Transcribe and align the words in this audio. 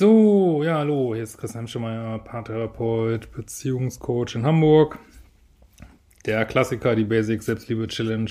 So, 0.00 0.62
ja, 0.64 0.78
hallo, 0.78 1.14
hier 1.14 1.24
ist 1.24 1.36
Christian 1.36 1.68
Schemeier, 1.68 2.20
Paartherapeut, 2.20 3.32
Beziehungscoach 3.32 4.34
in 4.34 4.46
Hamburg. 4.46 4.98
Der 6.24 6.46
Klassiker, 6.46 6.96
die 6.96 7.04
Basic 7.04 7.42
Selbstliebe 7.42 7.86
Challenge. 7.86 8.30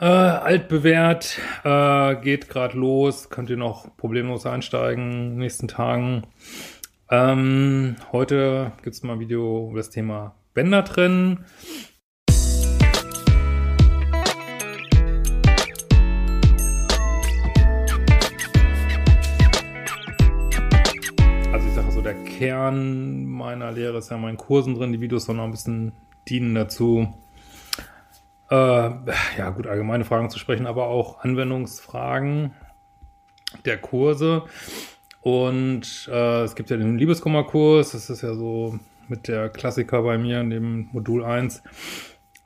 Äh, 0.00 0.06
altbewährt, 0.06 1.38
äh, 1.62 2.16
geht 2.16 2.48
gerade 2.48 2.76
los, 2.76 3.30
könnt 3.30 3.48
ihr 3.48 3.56
noch 3.56 3.96
problemlos 3.96 4.44
einsteigen 4.44 5.12
in 5.12 5.30
den 5.30 5.38
nächsten 5.38 5.68
Tagen. 5.68 6.26
Ähm, 7.12 7.94
heute 8.10 8.72
gibt 8.82 8.96
es 8.96 9.04
mal 9.04 9.12
ein 9.12 9.20
Video 9.20 9.68
über 9.70 9.78
das 9.78 9.90
Thema 9.90 10.34
Bänder 10.52 10.84
trennen. 10.84 11.44
Kern 22.38 23.26
meiner 23.26 23.72
Lehre 23.72 23.98
ist 23.98 24.10
ja 24.10 24.16
in 24.16 24.22
meinen 24.22 24.36
Kursen 24.36 24.74
drin. 24.74 24.92
Die 24.92 25.00
Videos 25.00 25.24
sollen 25.24 25.38
noch 25.38 25.44
ein 25.44 25.50
bisschen 25.50 25.92
dienen 26.28 26.54
dazu, 26.54 27.12
äh, 28.50 28.54
ja 28.54 29.50
gut, 29.50 29.66
allgemeine 29.66 30.04
Fragen 30.04 30.30
zu 30.30 30.38
sprechen, 30.38 30.66
aber 30.66 30.86
auch 30.86 31.20
Anwendungsfragen 31.20 32.52
der 33.64 33.78
Kurse. 33.78 34.44
Und 35.20 36.08
äh, 36.12 36.42
es 36.42 36.54
gibt 36.54 36.70
ja 36.70 36.76
den 36.76 36.98
Liebeskummerkurs, 36.98 37.92
das 37.92 38.10
ist 38.10 38.22
ja 38.22 38.34
so 38.34 38.78
mit 39.08 39.28
der 39.28 39.48
Klassiker 39.48 40.02
bei 40.02 40.18
mir 40.18 40.40
in 40.40 40.50
dem 40.50 40.88
Modul 40.92 41.24
1. 41.24 41.62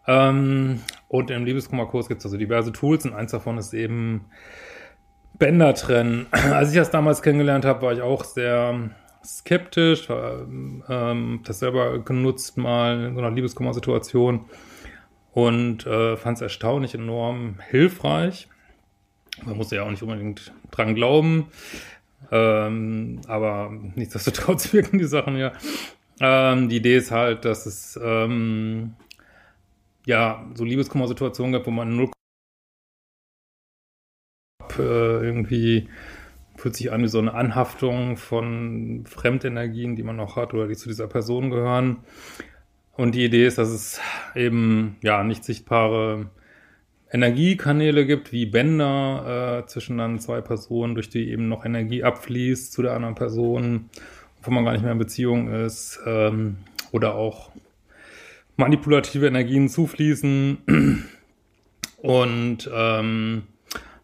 Ähm, 0.07 0.81
und 1.09 1.31
im 1.31 1.45
Liebeskummerkurs 1.45 2.09
gibt 2.09 2.21
es 2.21 2.27
also 2.27 2.37
diverse 2.37 2.73
Tools 2.73 3.05
und 3.05 3.15
eins 3.15 3.33
davon 3.33 3.59
ist 3.59 3.75
eben 3.75 4.27
Bänder 5.39 5.75
trennen. 5.75 6.27
Als 6.31 6.71
ich 6.71 6.77
das 6.77 6.91
damals 6.91 7.23
kennengelernt 7.23 7.65
habe, 7.65 7.83
war 7.83 7.93
ich 7.93 8.03
auch 8.03 8.25
sehr 8.25 8.91
skeptisch, 9.29 10.09
ähm, 10.11 11.41
das 11.45 11.59
selber 11.59 11.99
genutzt 11.99 12.57
mal 12.57 13.05
in 13.05 13.15
so 13.15 13.21
einer 13.21 13.31
Liebeskummer-Situation 13.31 14.47
und 15.33 15.87
äh, 15.87 16.17
fand 16.17 16.39
es 16.39 16.43
erstaunlich 16.43 16.95
enorm 16.95 17.57
hilfreich. 17.69 18.49
Man 19.45 19.57
musste 19.57 19.77
ja 19.77 19.83
auch 19.83 19.91
nicht 19.91 20.03
unbedingt 20.03 20.53
dran 20.71 20.95
glauben, 20.95 21.49
ähm, 22.33 23.21
aber 23.29 23.71
nichtsdestotrotz 23.95 24.73
wirken 24.73 24.99
die 24.99 25.05
Sachen 25.05 25.37
ja. 25.37 25.53
Ähm, 26.21 26.69
die 26.69 26.77
Idee 26.77 26.97
ist 26.97 27.11
halt, 27.11 27.45
dass 27.45 27.67
es 27.67 28.01
ähm, 28.03 28.95
ja 30.07 30.45
so 30.55 30.65
Liebeskummer-Situationen 30.65 31.53
gibt, 31.53 31.67
wo 31.67 31.71
man 31.71 31.95
null 31.95 32.11
äh, 34.79 34.83
irgendwie 35.25 35.89
fühlt 36.59 36.77
sich 36.77 36.93
an 36.93 37.03
wie 37.03 37.09
so 37.09 37.19
eine 37.19 37.35
Anhaftung 37.35 38.17
von 38.17 39.05
Fremdenergien, 39.07 39.95
die 39.95 40.03
man 40.03 40.17
noch 40.17 40.37
hat 40.37 40.55
oder 40.55 40.67
die 40.67 40.77
zu 40.77 40.89
dieser 40.89 41.07
Person 41.07 41.51
gehören. 41.51 41.99
Und 42.97 43.15
die 43.15 43.25
Idee 43.25 43.47
ist, 43.47 43.59
dass 43.59 43.69
es 43.69 44.01
eben 44.35 44.97
ja 45.03 45.23
nicht 45.23 45.45
sichtbare 45.45 46.31
Energiekanäle 47.13 48.07
gibt, 48.07 48.33
wie 48.33 48.45
Bänder 48.45 49.63
äh, 49.63 49.67
zwischen 49.67 49.99
dann 49.99 50.19
zwei 50.19 50.41
Personen, 50.41 50.95
durch 50.95 51.09
die 51.09 51.31
eben 51.31 51.49
noch 51.49 51.65
Energie 51.65 52.03
abfließt 52.03 52.73
zu 52.73 52.83
der 52.83 52.93
anderen 52.93 53.15
Person, 53.15 53.89
wo 54.43 54.51
man 54.51 54.65
gar 54.65 54.73
nicht 54.73 54.83
mehr 54.83 54.93
in 54.93 54.99
Beziehung 54.99 55.49
ist, 55.49 56.01
ähm, 56.07 56.57
oder 56.91 57.15
auch 57.15 57.53
manipulative 58.57 59.29
Energien 59.29 59.69
zufließen. 59.69 60.59
Und 61.99 62.71
ähm, 62.75 63.43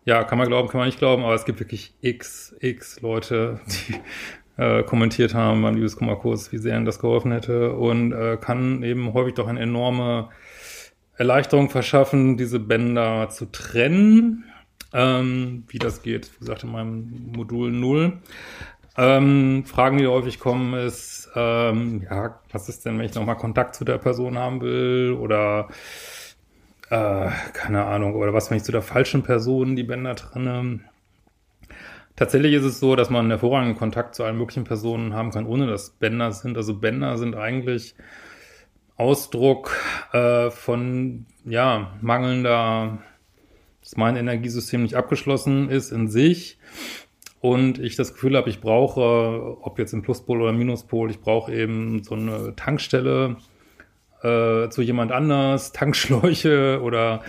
ja, 0.04 0.24
kann 0.24 0.38
man 0.38 0.48
glauben, 0.48 0.68
kann 0.68 0.78
man 0.78 0.88
nicht 0.88 0.98
glauben, 0.98 1.24
aber 1.24 1.34
es 1.34 1.44
gibt 1.44 1.60
wirklich 1.60 1.94
x, 2.00 2.54
x 2.60 3.00
Leute, 3.00 3.60
die 3.66 4.00
äh, 4.62 4.82
kommentiert 4.82 5.34
haben 5.34 5.62
beim 5.62 5.74
Liebeskummerkurs, 5.74 6.52
wie 6.52 6.58
sehr 6.58 6.76
ihnen 6.76 6.84
das 6.84 6.98
geholfen 6.98 7.32
hätte 7.32 7.72
und 7.72 8.12
äh, 8.12 8.36
kann 8.36 8.82
eben 8.82 9.12
häufig 9.14 9.34
doch 9.34 9.48
eine 9.48 9.60
enorme 9.60 10.28
Erleichterung 11.16 11.70
verschaffen, 11.70 12.36
diese 12.36 12.60
Bänder 12.60 13.28
zu 13.30 13.50
trennen. 13.50 14.44
Ähm, 14.92 15.64
wie 15.68 15.78
das 15.78 16.02
geht, 16.02 16.32
wie 16.34 16.38
gesagt, 16.38 16.62
in 16.64 16.70
meinem 16.70 17.32
Modul 17.34 17.72
0. 17.72 18.20
Ähm, 18.96 19.64
Fragen, 19.64 19.98
die 19.98 20.06
häufig 20.06 20.38
kommen, 20.38 20.74
ist, 20.74 21.28
ähm, 21.34 22.06
ja, 22.08 22.40
was 22.52 22.68
ist 22.68 22.84
denn, 22.84 22.98
wenn 22.98 23.06
ich 23.06 23.14
nochmal 23.14 23.36
Kontakt 23.36 23.74
zu 23.74 23.84
der 23.84 23.98
Person 23.98 24.38
haben 24.38 24.60
will 24.60 25.16
oder 25.18 25.68
äh, 26.90 27.30
keine 27.52 27.84
Ahnung, 27.84 28.14
oder 28.14 28.34
was, 28.34 28.50
wenn 28.50 28.58
ich 28.58 28.64
zu 28.64 28.72
der 28.72 28.82
falschen 28.82 29.22
Person 29.22 29.76
die 29.76 29.84
Bänder 29.84 30.14
trenne? 30.16 30.80
Tatsächlich 32.16 32.54
ist 32.54 32.64
es 32.64 32.78
so, 32.78 32.94
dass 32.94 33.10
man 33.10 33.28
hervorragenden 33.28 33.76
Kontakt 33.76 34.14
zu 34.14 34.22
allen 34.22 34.38
möglichen 34.38 34.64
Personen 34.64 35.14
haben 35.14 35.30
kann, 35.30 35.46
ohne 35.46 35.66
dass 35.66 35.90
Bänder 35.90 36.30
sind. 36.30 36.56
Also 36.56 36.78
Bänder 36.78 37.18
sind 37.18 37.34
eigentlich 37.34 37.96
Ausdruck 38.96 39.76
äh, 40.12 40.50
von 40.50 41.26
ja 41.44 41.92
mangelnder, 42.00 42.98
dass 43.80 43.96
mein 43.96 44.16
Energiesystem 44.16 44.82
nicht 44.82 44.94
abgeschlossen 44.94 45.68
ist 45.68 45.90
in 45.90 46.08
sich 46.08 46.58
und 47.40 47.78
ich 47.78 47.96
das 47.96 48.14
Gefühl 48.14 48.36
habe, 48.36 48.48
ich 48.48 48.60
brauche, 48.60 49.58
ob 49.60 49.78
jetzt 49.78 49.92
im 49.92 50.02
Pluspol 50.02 50.40
oder 50.40 50.52
Minuspol, 50.52 51.10
ich 51.10 51.20
brauche 51.20 51.52
eben 51.52 52.02
so 52.04 52.14
eine 52.14 52.54
Tankstelle 52.54 53.36
äh, 54.24 54.68
zu 54.70 54.82
jemand 54.82 55.12
anders, 55.12 55.72
Tankschläuche 55.72 56.80
oder 56.82 57.22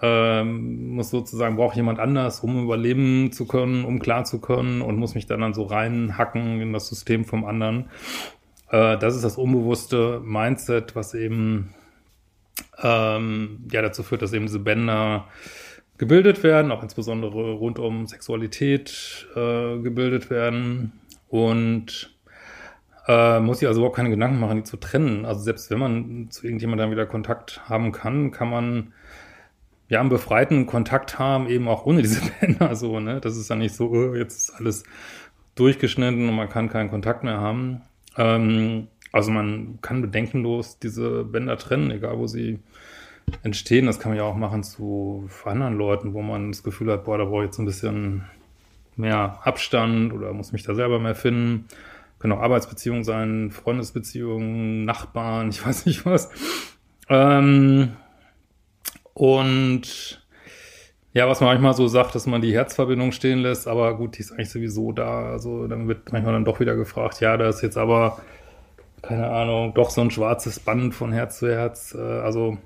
ähm, 0.00 0.94
muss 0.94 1.10
sozusagen, 1.10 1.56
braucht 1.56 1.76
jemand 1.76 1.98
anders, 1.98 2.40
um 2.40 2.64
überleben 2.64 3.30
zu 3.32 3.46
können, 3.46 3.84
um 3.84 3.98
klar 3.98 4.24
zu 4.24 4.40
können 4.40 4.80
und 4.80 4.96
muss 4.96 5.14
mich 5.14 5.26
dann, 5.26 5.40
dann 5.40 5.54
so 5.54 5.64
reinhacken 5.64 6.60
in 6.60 6.72
das 6.72 6.88
System 6.88 7.24
vom 7.26 7.44
anderen. 7.44 7.90
Äh, 8.70 8.96
das 8.98 9.14
ist 9.14 9.24
das 9.24 9.36
unbewusste 9.36 10.20
Mindset, 10.24 10.96
was 10.96 11.14
eben 11.14 11.74
ähm, 12.82 13.66
ja 13.70 13.82
dazu 13.82 14.02
führt, 14.02 14.22
dass 14.22 14.32
eben 14.32 14.46
diese 14.46 14.60
Bänder 14.60 15.28
gebildet 15.98 16.42
werden, 16.42 16.72
auch 16.72 16.82
insbesondere 16.82 17.52
rund 17.52 17.78
um 17.78 18.06
Sexualität 18.06 19.28
äh, 19.36 19.78
gebildet 19.78 20.30
werden 20.30 20.92
und 21.28 22.11
äh, 23.06 23.40
muss 23.40 23.60
ich 23.60 23.68
also 23.68 23.80
überhaupt 23.80 23.96
keine 23.96 24.10
Gedanken 24.10 24.38
machen, 24.38 24.58
die 24.58 24.64
zu 24.64 24.76
trennen. 24.76 25.24
Also 25.24 25.42
selbst 25.42 25.70
wenn 25.70 25.78
man 25.78 26.30
zu 26.30 26.46
irgendjemandem 26.46 26.90
wieder 26.90 27.06
Kontakt 27.06 27.68
haben 27.68 27.92
kann, 27.92 28.30
kann 28.30 28.50
man 28.50 28.92
ja, 29.88 30.00
einen 30.00 30.08
befreiten 30.08 30.66
Kontakt 30.66 31.18
haben, 31.18 31.48
eben 31.48 31.68
auch 31.68 31.84
ohne 31.84 32.02
diese 32.02 32.20
Bänder 32.40 32.74
so, 32.76 33.00
ne? 33.00 33.20
Das 33.20 33.36
ist 33.36 33.50
dann 33.50 33.58
nicht 33.58 33.74
so, 33.74 33.90
oh, 33.90 34.14
jetzt 34.14 34.38
ist 34.38 34.50
alles 34.50 34.84
durchgeschnitten 35.54 36.28
und 36.28 36.34
man 36.34 36.48
kann 36.48 36.70
keinen 36.70 36.90
Kontakt 36.90 37.24
mehr 37.24 37.38
haben. 37.38 37.82
Ähm, 38.16 38.88
also 39.12 39.30
man 39.30 39.78
kann 39.82 40.00
bedenkenlos 40.00 40.78
diese 40.78 41.24
Bänder 41.24 41.58
trennen, 41.58 41.90
egal 41.90 42.18
wo 42.18 42.26
sie 42.26 42.60
entstehen. 43.42 43.86
Das 43.86 44.00
kann 44.00 44.12
man 44.12 44.18
ja 44.18 44.24
auch 44.24 44.34
machen 44.34 44.62
zu 44.62 45.28
anderen 45.44 45.76
Leuten, 45.76 46.14
wo 46.14 46.22
man 46.22 46.50
das 46.50 46.62
Gefühl 46.62 46.90
hat, 46.90 47.04
boah, 47.04 47.18
da 47.18 47.24
brauche 47.24 47.42
ich 47.42 47.48
jetzt 47.48 47.58
ein 47.58 47.66
bisschen 47.66 48.24
mehr 48.96 49.40
Abstand 49.44 50.12
oder 50.12 50.32
muss 50.32 50.52
mich 50.52 50.62
da 50.62 50.74
selber 50.74 50.98
mehr 50.98 51.14
finden. 51.14 51.66
Können 52.22 52.34
auch 52.34 52.40
Arbeitsbeziehungen 52.40 53.02
sein, 53.02 53.50
Freundesbeziehungen, 53.50 54.84
Nachbarn, 54.84 55.50
ich 55.50 55.66
weiß 55.66 55.86
nicht 55.86 56.06
was. 56.06 56.30
Ähm, 57.08 57.96
und 59.12 60.24
ja, 61.14 61.28
was 61.28 61.40
man 61.40 61.48
manchmal 61.50 61.74
so 61.74 61.88
sagt, 61.88 62.14
dass 62.14 62.28
man 62.28 62.40
die 62.40 62.54
Herzverbindung 62.54 63.10
stehen 63.10 63.40
lässt, 63.40 63.66
aber 63.66 63.96
gut, 63.96 64.16
die 64.16 64.20
ist 64.20 64.30
eigentlich 64.30 64.50
sowieso 64.50 64.92
da. 64.92 65.32
Also 65.32 65.66
dann 65.66 65.88
wird 65.88 66.12
manchmal 66.12 66.32
dann 66.32 66.44
doch 66.44 66.60
wieder 66.60 66.76
gefragt, 66.76 67.20
ja, 67.20 67.36
da 67.36 67.48
ist 67.48 67.60
jetzt 67.60 67.76
aber, 67.76 68.20
keine 69.02 69.28
Ahnung, 69.28 69.74
doch 69.74 69.90
so 69.90 70.00
ein 70.00 70.12
schwarzes 70.12 70.60
Band 70.60 70.94
von 70.94 71.12
Herz 71.12 71.40
zu 71.40 71.48
Herz. 71.50 71.92
Äh, 71.92 72.00
also 72.00 72.56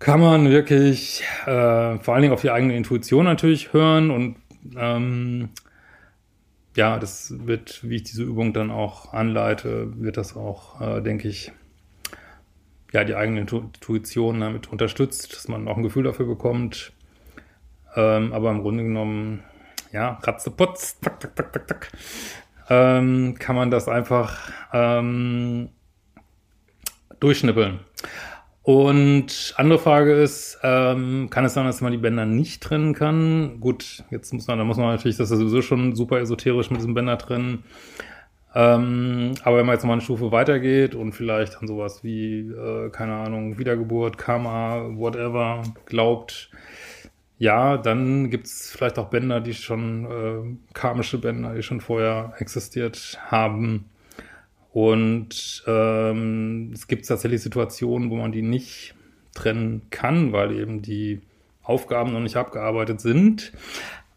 kann 0.00 0.18
man 0.18 0.50
wirklich 0.50 1.22
äh, 1.46 1.98
vor 2.00 2.14
allen 2.14 2.22
Dingen 2.22 2.34
auf 2.34 2.42
die 2.42 2.50
eigene 2.50 2.76
Intuition 2.76 3.24
natürlich 3.24 3.72
hören 3.72 4.10
und 4.10 4.36
ähm, 4.76 5.50
ja, 6.76 6.98
das 6.98 7.34
wird, 7.46 7.80
wie 7.82 7.96
ich 7.96 8.04
diese 8.04 8.22
Übung 8.22 8.52
dann 8.52 8.70
auch 8.70 9.12
anleite, 9.12 9.92
wird 10.00 10.16
das 10.16 10.36
auch, 10.36 10.80
äh, 10.80 11.00
denke 11.02 11.28
ich, 11.28 11.52
ja, 12.92 13.04
die 13.04 13.14
eigene 13.16 13.40
Intuition 13.40 14.40
damit 14.40 14.68
unterstützt, 14.68 15.34
dass 15.34 15.48
man 15.48 15.66
auch 15.68 15.76
ein 15.76 15.82
Gefühl 15.82 16.04
dafür 16.04 16.26
bekommt, 16.26 16.92
Ähm, 17.96 18.32
aber 18.34 18.50
im 18.50 18.60
Grunde 18.60 18.84
genommen, 18.84 19.42
ja, 19.90 20.18
ratzeputz, 20.22 21.00
tak, 21.00 21.18
tak, 21.18 21.34
tak, 21.34 21.52
tak, 21.52 21.66
tak, 21.66 21.92
ähm, 22.68 23.36
kann 23.38 23.56
man 23.56 23.70
das 23.70 23.88
einfach 23.88 24.50
ähm, 24.72 25.70
durchschnippeln. 27.18 27.80
Und 28.66 29.54
andere 29.58 29.78
Frage 29.78 30.12
ist, 30.12 30.58
ähm, 30.64 31.30
kann 31.30 31.44
es 31.44 31.54
sein, 31.54 31.66
dass 31.66 31.82
man 31.82 31.92
die 31.92 31.98
Bänder 31.98 32.26
nicht 32.26 32.64
trennen 32.64 32.94
kann? 32.94 33.60
Gut, 33.60 34.02
jetzt 34.10 34.34
muss 34.34 34.48
man, 34.48 34.58
da 34.58 34.64
muss 34.64 34.76
man 34.76 34.88
natürlich, 34.88 35.16
das 35.16 35.30
ist 35.30 35.38
sowieso 35.38 35.62
schon 35.62 35.94
super 35.94 36.18
esoterisch 36.18 36.68
mit 36.70 36.80
diesem 36.80 36.92
Bänder 36.92 37.16
trennen. 37.16 37.62
Ähm, 38.56 39.34
aber 39.44 39.58
wenn 39.58 39.66
man 39.66 39.76
jetzt 39.76 39.84
mal 39.84 39.92
eine 39.92 40.02
Stufe 40.02 40.32
weitergeht 40.32 40.96
und 40.96 41.12
vielleicht 41.12 41.58
an 41.58 41.68
sowas 41.68 42.02
wie, 42.02 42.40
äh, 42.40 42.90
keine 42.90 43.14
Ahnung, 43.14 43.56
Wiedergeburt, 43.56 44.18
Karma, 44.18 44.90
whatever, 44.96 45.62
glaubt, 45.84 46.50
ja, 47.38 47.76
dann 47.76 48.30
gibt 48.30 48.46
es 48.46 48.72
vielleicht 48.72 48.98
auch 48.98 49.10
Bänder, 49.10 49.40
die 49.40 49.54
schon, 49.54 50.06
äh, 50.06 50.74
karmische 50.74 51.18
Bänder, 51.18 51.54
die 51.54 51.62
schon 51.62 51.80
vorher 51.80 52.34
existiert 52.38 53.16
haben. 53.30 53.84
Und 54.76 55.64
ähm, 55.66 56.70
es 56.74 56.86
gibt 56.86 57.06
tatsächlich 57.06 57.40
Situationen, 57.40 58.10
wo 58.10 58.16
man 58.16 58.30
die 58.30 58.42
nicht 58.42 58.94
trennen 59.32 59.86
kann, 59.88 60.34
weil 60.34 60.54
eben 60.54 60.82
die 60.82 61.22
Aufgaben 61.62 62.12
noch 62.12 62.20
nicht 62.20 62.36
abgearbeitet 62.36 63.00
sind. 63.00 63.54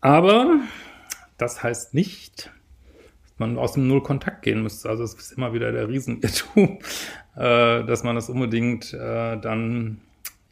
Aber 0.01 0.59
das 1.37 1.63
heißt 1.63 1.93
nicht, 1.93 2.51
dass 3.23 3.33
man 3.37 3.57
aus 3.57 3.71
dem 3.71 3.87
Null 3.87 4.03
Kontakt 4.03 4.41
gehen 4.41 4.61
müsste. 4.61 4.89
Also 4.89 5.05
es 5.05 5.13
ist 5.13 5.31
immer 5.31 5.53
wieder 5.53 5.71
der 5.71 5.87
Riesenirrtum, 5.87 6.79
äh, 7.37 7.85
dass 7.85 8.03
man 8.03 8.15
das 8.15 8.29
unbedingt 8.29 8.93
äh, 8.93 9.37
dann, 9.37 10.01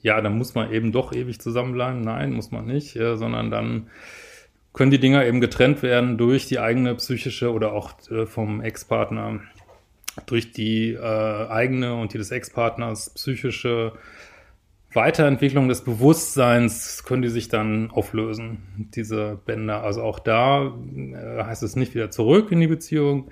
ja, 0.01 0.21
dann 0.21 0.37
muss 0.37 0.55
man 0.55 0.71
eben 0.71 0.93
doch 0.93 1.11
ewig 1.11 1.41
zusammenbleiben. 1.41 1.99
Nein, 1.99 2.31
muss 2.31 2.49
man 2.49 2.65
nicht, 2.65 2.95
äh, 2.95 3.17
sondern 3.17 3.51
dann 3.51 3.87
können 4.71 4.91
die 4.91 5.01
Dinger 5.01 5.25
eben 5.25 5.41
getrennt 5.41 5.83
werden 5.83 6.17
durch 6.17 6.45
die 6.45 6.59
eigene 6.59 6.95
psychische 6.95 7.51
oder 7.51 7.73
auch 7.73 7.91
äh, 8.09 8.25
vom 8.25 8.61
Ex-Partner 8.61 9.41
durch 10.25 10.51
die 10.51 10.93
äh, 10.93 10.99
eigene 10.99 11.95
und 11.95 12.13
die 12.13 12.17
des 12.17 12.31
Ex-Partners 12.31 13.11
psychische 13.11 13.93
Weiterentwicklung 14.93 15.67
des 15.67 15.83
Bewusstseins 15.83 17.03
können 17.03 17.21
die 17.21 17.29
sich 17.29 17.49
dann 17.49 17.91
auflösen, 17.91 18.89
diese 18.95 19.39
Bänder. 19.45 19.83
Also 19.83 20.01
auch 20.01 20.19
da 20.19 20.65
äh, 20.65 21.43
heißt 21.43 21.61
es 21.63 21.75
nicht 21.75 21.93
wieder 21.93 22.09
zurück 22.09 22.51
in 22.51 22.59
die 22.59 22.67
Beziehung, 22.67 23.29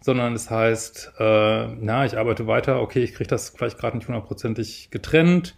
sondern 0.00 0.34
es 0.34 0.50
heißt, 0.50 1.12
äh, 1.18 1.66
na, 1.80 2.06
ich 2.06 2.16
arbeite 2.16 2.46
weiter, 2.46 2.80
okay, 2.80 3.02
ich 3.02 3.14
kriege 3.14 3.28
das 3.28 3.50
vielleicht 3.50 3.78
gerade 3.78 3.96
nicht 3.96 4.08
hundertprozentig 4.08 4.90
getrennt, 4.90 5.56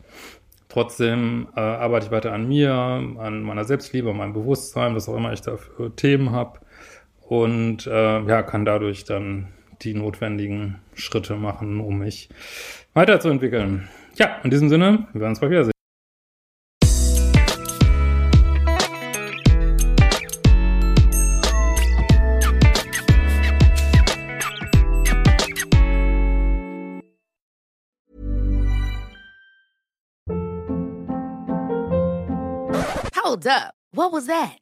trotzdem 0.69 1.49
äh, 1.55 1.61
arbeite 1.61 2.06
ich 2.06 2.12
weiter 2.12 2.32
an 2.32 2.49
mir, 2.49 2.73
an 2.73 3.43
meiner 3.43 3.64
Selbstliebe, 3.64 4.11
an 4.11 4.17
meinem 4.17 4.32
Bewusstsein, 4.32 4.94
was 4.94 5.08
auch 5.08 5.17
immer 5.17 5.32
ich 5.32 5.43
da 5.43 5.58
für 5.58 5.94
Themen 5.94 6.32
habe 6.32 6.61
und 7.20 7.87
äh, 7.87 8.23
ja, 8.23 8.43
kann 8.43 8.64
dadurch 8.64 9.05
dann 9.05 9.49
die 9.82 9.94
notwendigen 9.94 10.78
Schritte 10.94 11.36
machen, 11.36 11.80
um 11.80 11.98
mich 11.98 12.28
weiterzuentwickeln. 12.94 13.88
Ja, 14.16 14.40
in 14.44 14.50
diesem 14.50 14.68
Sinne, 14.68 15.06
wir 15.12 15.20
werden 15.20 15.30
uns 15.30 15.40
bald 15.40 15.52
wiedersehen. 15.52 15.72
Hold 33.22 33.46
up. 33.46 33.74
What 33.92 34.12
was 34.12 34.26
that? 34.26 34.59